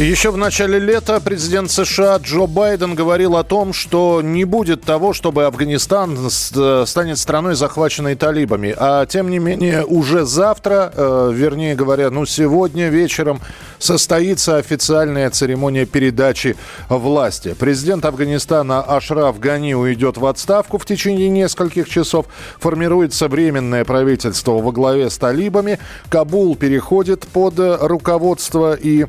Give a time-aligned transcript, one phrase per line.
[0.00, 5.12] Еще в начале лета президент США Джо Байден говорил о том, что не будет того,
[5.12, 8.74] чтобы Афганистан э, станет страной, захваченной талибами.
[8.78, 13.42] А тем не менее, уже завтра, э, вернее говоря, ну сегодня вечером
[13.78, 16.56] состоится официальная церемония передачи
[16.88, 17.54] власти.
[17.58, 22.24] Президент Афганистана Ашраф Гани уйдет в отставку в течение нескольких часов.
[22.58, 25.78] Формируется временное правительство во главе с талибами.
[26.08, 29.04] Кабул переходит под руководство и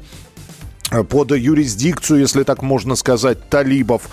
[1.09, 4.09] под юрисдикцию, если так можно сказать, талибов.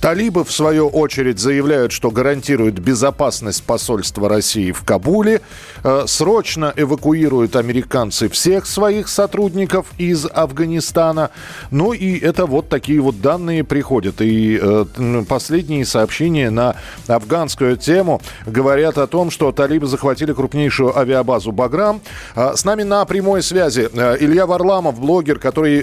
[0.00, 5.42] Талибы, в свою очередь, заявляют, что гарантируют безопасность посольства России в Кабуле,
[5.84, 11.30] э, срочно эвакуируют американцы всех своих сотрудников из Афганистана.
[11.70, 14.22] Ну и это вот такие вот данные приходят.
[14.22, 21.52] И э, последние сообщения на афганскую тему говорят о том, что талибы захватили крупнейшую авиабазу
[21.52, 22.00] «Баграм».
[22.34, 25.82] Э, с нами на прямой связи Илья Варламов, блогер, который,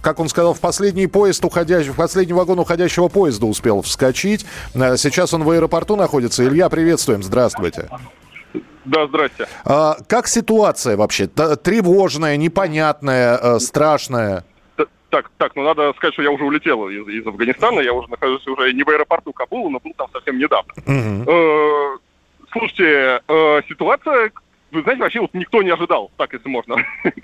[0.00, 4.46] как он сказал, в последний поезд уходящий, в последний вагон уходящего поезда поезда успел вскочить.
[4.74, 6.44] Э, сейчас он в аэропорту находится.
[6.46, 7.22] Илья, приветствуем.
[7.22, 7.88] Здравствуйте.
[8.84, 9.46] Да, здрасте.
[9.64, 11.26] А, как ситуация вообще?
[11.26, 14.44] Тревожная, непонятная, э, страшная?
[15.08, 18.46] Так, так, ну надо сказать, что я уже улетел из, из Афганистана, я уже нахожусь
[18.46, 20.72] уже не в аэропорту Кабула, но был там совсем недавно.
[20.76, 21.30] Угу.
[21.30, 21.98] Э,
[22.52, 24.32] слушайте, э, ситуация,
[24.72, 26.76] вы знаете, вообще вот никто не ожидал, так если можно.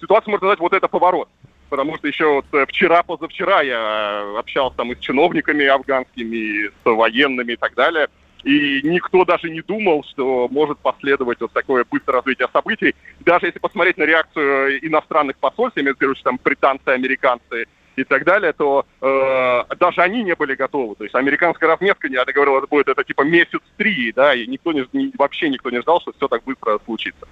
[0.00, 1.28] Ситуация, можно назвать, вот это поворот
[1.70, 6.68] потому что еще вот э, вчера-позавчера я э, общался там и с чиновниками афганскими, и
[6.68, 8.08] с военными и так далее,
[8.44, 12.94] и никто даже не думал, что может последовать вот такое быстрое развитие событий.
[13.20, 17.66] Даже если посмотреть на реакцию иностранных посольств, я имею в виду, что там британцы, американцы
[17.96, 20.94] и так далее, то э, даже они не были готовы.
[20.96, 24.72] То есть американская разметка, я говорил, это будет это типа месяц три, да, и никто
[24.72, 24.86] не,
[25.18, 27.26] вообще никто не ждал, что все так быстро случится.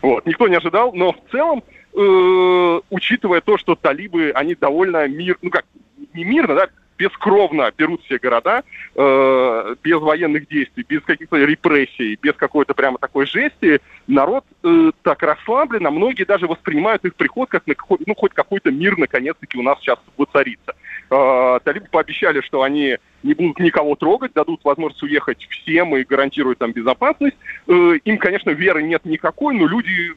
[0.00, 1.62] Вот, никто не ожидал, но в целом
[1.94, 5.64] э, учитывая то, что талибы, они довольно мир, ну как,
[6.12, 8.62] не мирно, да, бескровно берут все города,
[8.94, 15.22] э, без военных действий, без каких-то репрессий, без какой-то прямо такой жести, народ э, так
[15.22, 17.74] расслаблен, а многие даже воспринимают их приход как на,
[18.06, 20.74] ну, хоть какой-то мир наконец-таки у нас сейчас воцарится.
[21.10, 26.58] Э, талибы пообещали, что они не будут никого трогать, дадут возможность уехать всем и гарантируют
[26.58, 27.36] там безопасность.
[27.66, 30.12] Э, им, конечно, веры нет никакой, но люди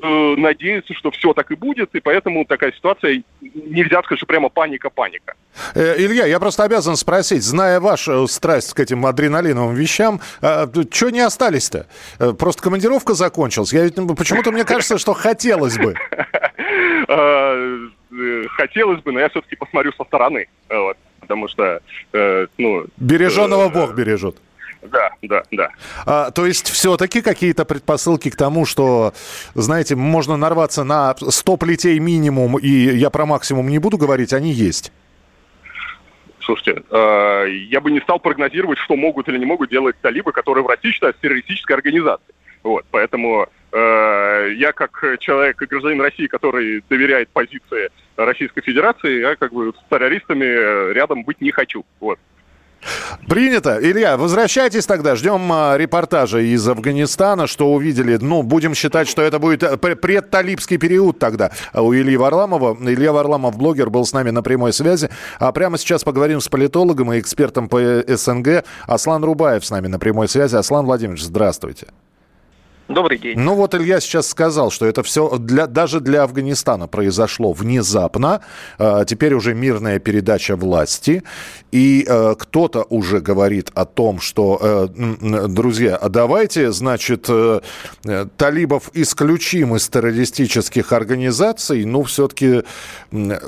[0.00, 4.48] э, надеются, что все так и будет, и поэтому такая ситуация, нельзя сказать, что прямо
[4.48, 5.34] паника-паника.
[5.74, 11.10] Э, Илья, я просто обязан спросить, зная вашу страсть к этим адреналиновым вещам, э, что
[11.10, 11.86] не остались-то?
[12.18, 13.72] Э, просто командировка закончилась.
[13.72, 15.94] Я ведь ну, почему-то мне кажется, что хотелось бы.
[17.08, 17.88] Э,
[18.56, 20.46] хотелось бы, но я все-таки посмотрю со стороны.
[20.68, 21.80] Вот, потому что,
[22.12, 22.86] э, ну...
[22.96, 24.36] Береженого Бог бережет.
[24.82, 25.70] Да, да, да.
[26.06, 29.14] А, то есть все-таки какие-то предпосылки к тому, что,
[29.54, 34.50] знаете, можно нарваться на 100 плетей минимум, и я про максимум не буду говорить, они
[34.50, 34.92] есть?
[36.40, 40.64] Слушайте, э, я бы не стал прогнозировать, что могут или не могут делать талибы, которые
[40.64, 42.34] в России считают террористической организацией.
[42.64, 49.36] Вот, поэтому э, я как человек и гражданин России, который доверяет позиции Российской Федерации, я
[49.36, 51.84] как бы с террористами рядом быть не хочу.
[52.00, 52.18] Вот.
[53.28, 53.78] Принято.
[53.80, 55.14] Илья, возвращайтесь тогда.
[55.16, 58.16] Ждем а, репортажа из Афганистана, что увидели.
[58.16, 62.76] Ну, будем считать, что это будет э, предталибский период тогда у Ильи Варламова.
[62.80, 65.10] Илья Варламов, блогер, был с нами на прямой связи.
[65.38, 68.64] А прямо сейчас поговорим с политологом и экспертом по СНГ.
[68.86, 70.56] Аслан Рубаев с нами на прямой связи.
[70.56, 71.86] Аслан Владимирович, здравствуйте.
[72.88, 73.38] Добрый день.
[73.38, 78.42] Ну вот Илья сейчас сказал, что это все для, даже для Афганистана произошло внезапно.
[78.78, 81.22] Э, теперь уже мирная передача власти.
[81.70, 87.60] И э, кто-то уже говорит о том, что, э, друзья, а давайте, значит, э,
[88.04, 91.84] э, талибов исключим из террористических организаций.
[91.84, 92.62] Ну, все-таки
[93.12, 93.40] э,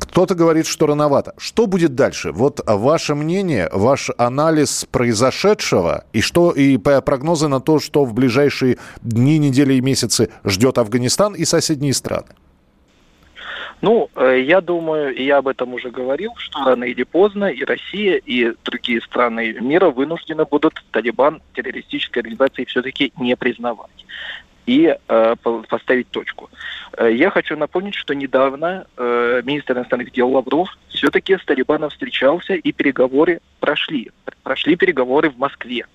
[0.00, 1.32] кто-то говорит, что рановато.
[1.38, 2.32] Что будет дальше?
[2.32, 8.78] Вот ваше мнение, ваш анализ произошедшего и что и прогнозы на то, что в ближайшие
[9.02, 12.28] дни, недели и месяцы ждет Афганистан и соседние страны?
[13.80, 17.64] Ну, э, я думаю, и я об этом уже говорил, что рано или поздно и
[17.64, 23.90] Россия, и другие страны мира вынуждены будут Талибан террористической организацией все-таки не признавать
[24.66, 25.34] и э,
[25.68, 26.50] поставить точку.
[26.96, 32.54] Э, я хочу напомнить, что недавно э, министр иностранных дел Лавров все-таки с Талибаном встречался
[32.54, 34.10] и переговоры прошли.
[34.42, 35.86] Прошли переговоры в Москве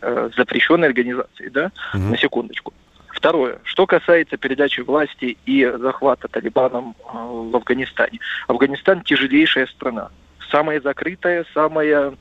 [0.00, 2.02] э, запрещенной организации, да, угу.
[2.02, 2.72] на секундочку.
[3.08, 3.58] Второе.
[3.62, 8.18] Что касается передачи власти и захвата Талибаном э, в Афганистане.
[8.48, 10.10] Афганистан тяжелейшая страна
[10.52, 12.14] самая закрытая, самая,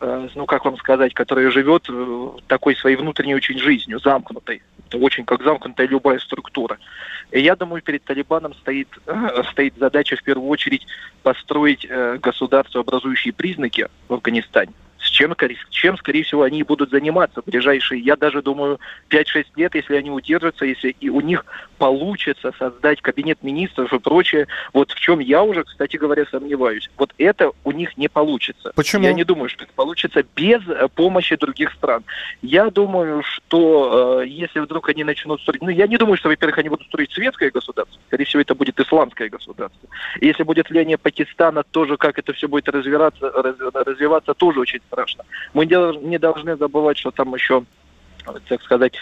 [0.00, 4.62] э, ну как вам сказать, которая живет э, такой своей внутренней очень жизнью, замкнутой.
[4.94, 6.78] Очень как замкнутая любая структура.
[7.30, 10.86] И я думаю, перед Талибаном стоит, э, стоит задача в первую очередь
[11.22, 11.86] построить
[12.20, 14.72] государство, образующие признаки в Афганистане
[15.18, 15.34] чем,
[15.70, 18.78] чем, скорее всего, они будут заниматься в ближайшие, я даже думаю,
[19.10, 21.44] 5-6 лет, если они удержатся, если и у них
[21.76, 26.88] получится создать кабинет министров и прочее, вот в чем я уже, кстати говоря, сомневаюсь.
[26.96, 28.70] Вот это у них не получится.
[28.76, 29.04] Почему?
[29.04, 32.04] Я не думаю, что это получится без э, помощи других стран.
[32.40, 35.62] Я думаю, что э, если вдруг они начнут строить...
[35.62, 37.98] Ну, я не думаю, что, во-первых, они будут строить светское государство.
[38.06, 39.88] Скорее всего, это будет исламское государство.
[40.20, 45.24] Если будет влияние Пакистана, тоже как это все будет развиваться, развиваться тоже очень страшно страшно.
[45.54, 47.64] Мы не должны забывать, что там еще
[48.46, 48.92] так сказать,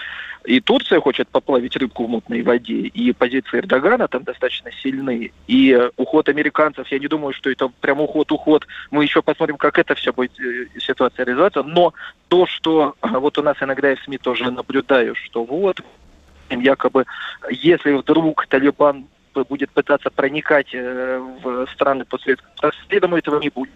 [0.45, 5.91] и Турция хочет поплавить рыбку в мутной воде, и позиции Эрдогана там достаточно сильные, и
[5.97, 10.13] уход американцев, я не думаю, что это прям уход-уход, мы еще посмотрим, как это все
[10.13, 11.93] будет э, ситуация реализоваться, но
[12.29, 15.81] то, что вот у нас иногда я в СМИ тоже наблюдаю, что вот
[16.49, 17.05] якобы,
[17.51, 19.07] если вдруг Талибан
[19.45, 23.73] будет пытаться проникать э, в страны после расследования, этого не будет.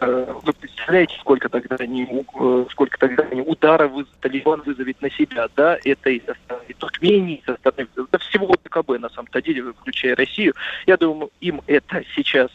[0.00, 5.10] Э, вы представляете, сколько тогда они, э, сколько тогда они удара вы, Талибан вызовет на
[5.10, 9.72] себя, да, это и со стороны Туркмении, со стороны да, всего КБ, на самом-то деле,
[9.72, 10.54] включая Россию.
[10.86, 12.50] Я думаю, им это сейчас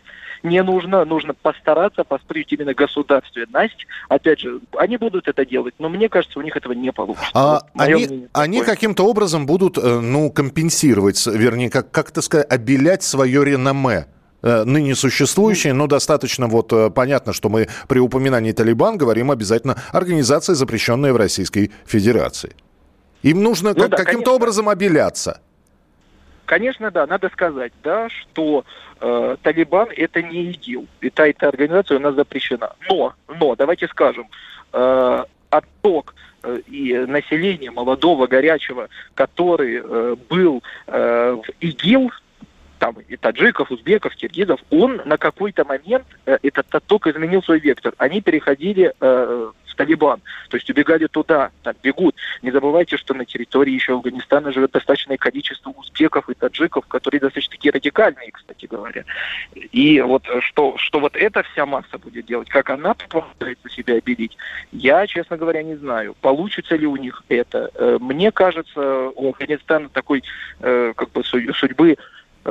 [0.47, 3.87] не нужно, нужно постараться построить именно государственность.
[4.09, 7.29] Опять же, они будут это делать, но мне кажется, у них этого не получится.
[7.33, 12.47] А вот они они каким-то образом будут, э, ну, компенсировать, вернее, как, как то сказать,
[12.49, 14.07] обелять свое реноме
[14.41, 19.77] э, ныне существующие, но достаточно вот э, понятно, что мы при упоминании Талибан говорим обязательно
[19.91, 22.55] организация, запрещенная в Российской Федерации.
[23.23, 25.41] Им нужно ну, да, каким-то образом обеляться.
[26.47, 28.63] Конечно, да, надо сказать, да, что
[29.01, 32.71] э, Талибан это не ИГИЛ, и та, эта организация у нас запрещена.
[32.89, 34.29] Но, но, давайте скажем,
[34.71, 42.11] э, отток э, и населения молодого, горячего, который э, был э, в ИГИЛ,
[42.79, 47.93] там и таджиков, узбеков, киргизов, он на какой-то момент, э, этот отток изменил свой вектор.
[47.97, 50.21] Они переходили э, Талибан.
[50.49, 52.15] То есть убегали туда, там бегут.
[52.41, 57.51] Не забывайте, что на территории еще Афганистана живет достаточное количество узбеков и таджиков, которые достаточно
[57.51, 59.05] такие радикальные, кстати говоря.
[59.53, 64.35] И вот что, что вот эта вся масса будет делать, как она попытается себя обелить,
[64.71, 66.15] я, честно говоря, не знаю.
[66.21, 67.69] Получится ли у них это?
[67.75, 70.23] Э, мне кажется, у Афганистана такой
[70.59, 71.97] э, как бы судьбы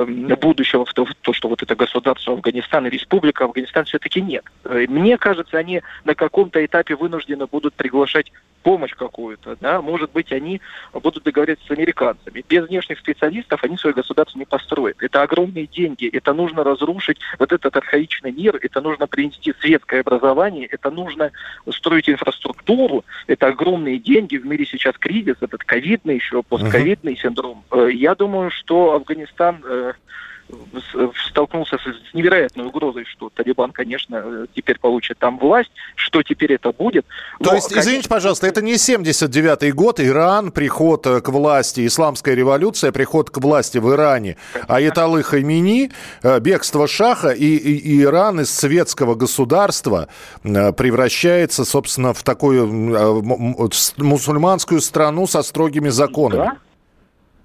[0.05, 4.43] будущего в то, то, что вот это государство Афганистан и республика Афганистан все-таки нет.
[4.63, 8.31] Э, мне кажется, они на каком-то этапе вынуждены будут приглашать
[8.67, 10.59] помощь какую-то, да, может быть, они
[10.91, 12.43] будут договариваться с американцами.
[12.49, 14.97] Без внешних специалистов они свое государство не построят.
[15.01, 20.67] Это огромные деньги, это нужно разрушить вот этот архаичный мир, это нужно принести светское образование,
[20.69, 21.31] это нужно
[21.71, 27.21] строить инфраструктуру, это огромные деньги, в мире сейчас кризис, этот ковидный еще, постковидный uh-huh.
[27.21, 27.63] синдром.
[27.71, 29.93] Э, я думаю, что Афганистан э,
[31.29, 37.05] столкнулся с невероятной угрозой, что Талибан, конечно, теперь получит там власть, что теперь это будет.
[37.39, 37.89] То Но, есть, конечно...
[37.89, 43.37] извините, пожалуйста, это не 79-й год, Иран, приход э, к власти, исламская революция, приход к
[43.37, 44.37] власти в Иране,
[44.67, 45.91] а Аятоллы Хамини,
[46.23, 50.07] э, бегство Шаха и, и, Иран из светского государства
[50.43, 52.67] э, превращается, собственно, в такую
[53.97, 56.39] мусульманскую страну со строгими законами.
[56.39, 56.57] Да?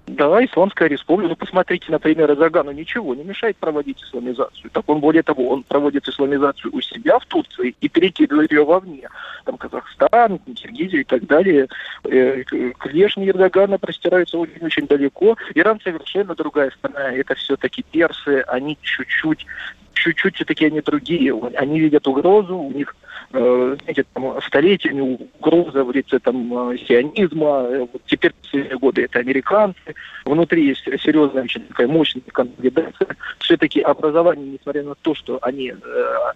[0.05, 1.29] Да, Исламская республика.
[1.29, 4.69] Ну, посмотрите, например, Эрдогану ничего не мешает проводить исламизацию.
[4.71, 9.07] Так он, более того, он проводит исламизацию у себя в Турции и перекидывает ее вовне.
[9.45, 11.67] Там Казахстан, Киргизия и так далее.
[12.03, 15.37] Э, клешни Эрдогана простираются очень-очень далеко.
[15.55, 17.13] Иран совершенно другая страна.
[17.13, 18.43] Это все-таки персы.
[18.47, 19.45] Они чуть-чуть
[19.93, 21.33] чуть-чуть все-таки они другие.
[21.55, 22.95] Они видят угрозу, у них
[23.31, 27.65] знаете, там, столетиями угроза в лице там, э, сионизма.
[27.69, 29.95] Э, вот теперь последние годы это американцы.
[30.25, 33.15] Внутри есть серьезная, очень такая мощная консолидация.
[33.39, 35.73] Все-таки образование, несмотря на то, что они,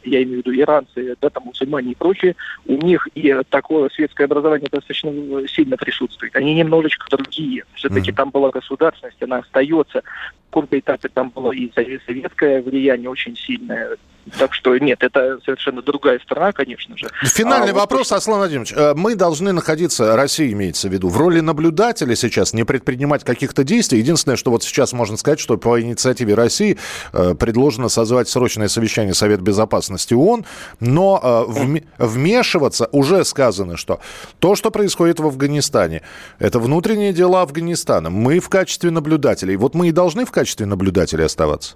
[0.03, 4.25] я имею в виду иранцы, да, там мусульмане и прочие, у них и такое светское
[4.25, 5.12] образование достаточно
[5.48, 6.36] сильно присутствует.
[6.36, 7.63] Они немножечко другие.
[7.74, 8.15] Все-таки mm-hmm.
[8.15, 10.01] там была государственность, она остается.
[10.01, 13.98] В каком-то этапе там было и советское влияние очень сильное
[14.38, 17.07] Так что нет, это совершенно другая страна, конечно же.
[17.24, 18.17] Финальный а вопрос, вот...
[18.17, 18.74] Аслан Владимирович.
[18.74, 23.63] Э, мы должны находиться, Россия имеется в виду, в роли наблюдателя сейчас, не предпринимать каких-то
[23.63, 24.00] действий.
[24.00, 26.77] Единственное, что вот сейчас можно сказать, что по инициативе России
[27.13, 30.46] э, предложено созвать срочное совещание Совет Безопасности ООН,
[30.79, 34.00] но э, вмешиваться, уже сказано, что
[34.39, 36.01] то, что происходит в Афганистане,
[36.39, 38.10] это внутренние дела Афганистана.
[38.10, 41.75] Мы в качестве наблюдателей, вот мы и должны в качестве наблюдателей оставаться.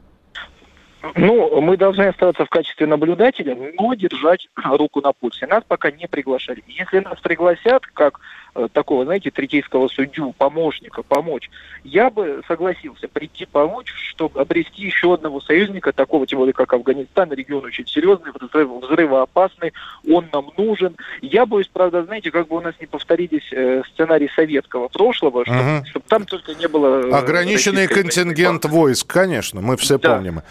[1.16, 5.48] Ну, мы должны оставаться в качестве наблюдателя, но держать руку на пульсе.
[5.48, 6.64] Нас пока не приглашали.
[6.68, 8.20] Если нас пригласят, как
[8.54, 11.50] э, такого, знаете, третейского судью, помощника, помочь,
[11.84, 17.32] я бы согласился прийти помочь, чтобы обрести еще одного союзника, такого, тем более, как Афганистан,
[17.34, 19.74] регион очень серьезный, взрыв, взрывоопасный,
[20.08, 20.96] он нам нужен.
[21.22, 25.78] Я боюсь, правда, знаете, как бы у нас не повторились э, сценарий советского прошлого, чтобы,
[25.78, 25.86] угу.
[25.88, 27.08] чтобы там только не было...
[27.08, 30.16] Э, Ограниченный контингент войск, конечно, мы все да.
[30.16, 30.42] помним.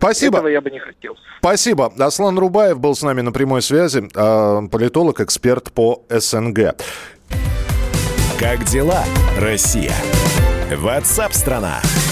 [0.00, 0.38] Спасибо.
[0.38, 1.14] Этого я бы не хотел.
[1.40, 1.92] Спасибо.
[1.98, 6.74] Аслан Рубаев был с нами на прямой связи, а, политолог, эксперт по СНГ.
[8.38, 9.04] Как дела,
[9.38, 9.94] Россия?
[10.74, 11.82] Ватсап-страна!
[11.82, 12.09] страна